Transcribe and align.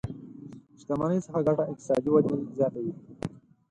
شتمنۍ 0.79 1.19
څخه 1.25 1.39
ګټه 1.47 1.63
اقتصادي 1.71 2.09
ودې 2.11 2.35
زياته 2.55 2.79
وي. 2.83 2.93